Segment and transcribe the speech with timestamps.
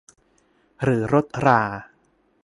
[0.83, 1.61] หรือรถรา